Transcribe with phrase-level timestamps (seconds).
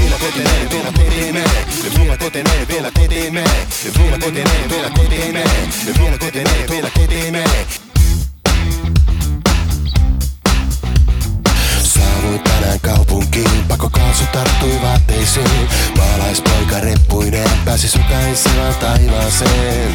[0.00, 1.50] Vielä kotineen, vielä kotineen,
[1.98, 3.50] vielä kotineen, vielä kotineen,
[3.88, 5.48] vielä kotineen, vielä kotineen,
[5.98, 7.50] vielä kotineen, vielä kotineen.
[11.82, 15.68] Saavuin tänään kaupunkiin, pakokaasu tarttui vaatteisiin.
[15.96, 19.94] Maalaispoika reppuineen pääsi sukaisevaan taivaaseen.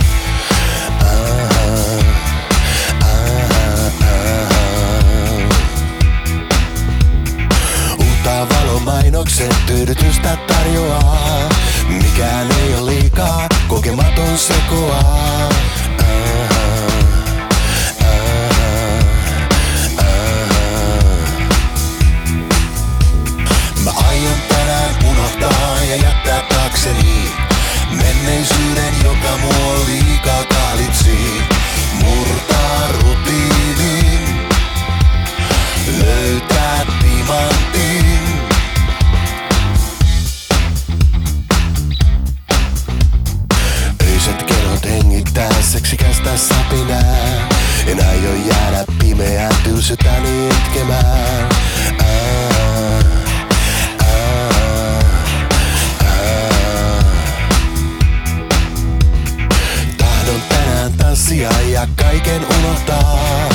[9.96, 11.50] Tyydytystä tarjoaa.
[11.88, 15.29] Mikään ei ole liikaa, kokematon sekoaa.
[61.50, 63.50] Tanssia ja kaiken unohtaa.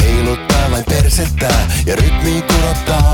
[0.00, 1.48] Heiluttaa vain persettä
[1.86, 3.07] ja rytmiin kurottaa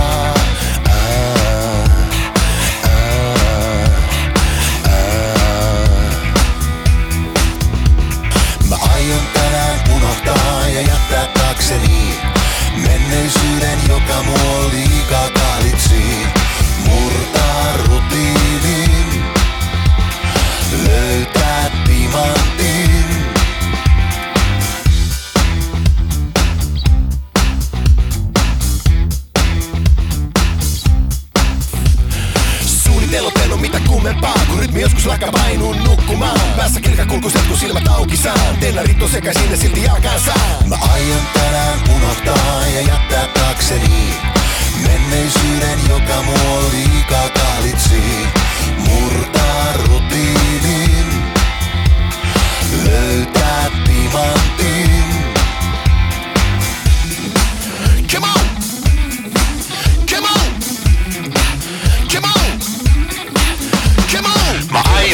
[33.34, 36.40] Suunnitellut mitä kummempaa Kun rytmi joskus lakka painun nukkumaan.
[36.56, 38.56] Päässä kirkakulkuset kun silmät auki saan.
[38.60, 40.68] Tennarit on sekaisin ja silti jalkaan saan.
[40.68, 44.14] Mä aion tänään unohtaa ja jättää taakseni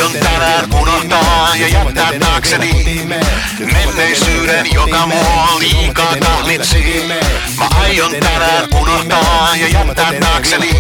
[0.00, 3.06] aion tänään unohtaa ja jättää taakseni.
[3.59, 7.05] Menneisyyden, joka mua liikaa kahlitsi
[7.59, 10.71] Mä aion tänään unohtaa ja jättää taakseni.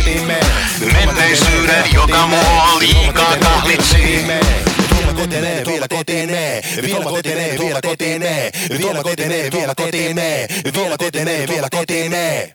[0.92, 4.26] Menneisyyden, joka mua liikaa kahlitsi
[4.96, 11.68] Vielä kotineen, vielä kotineen, vielä kotineen, vielä kotineen, vielä kotineen, vielä kotineen, vielä kotineen, vielä
[11.70, 12.52] kotineen.